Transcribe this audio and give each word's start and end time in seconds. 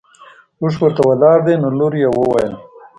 اوښ 0.61 0.75
ورته 0.81 1.01
ولاړ 1.09 1.37
دی 1.47 1.55
نو 1.61 1.67
لور 1.77 1.93
یې 2.01 2.09
وویل. 2.13 2.51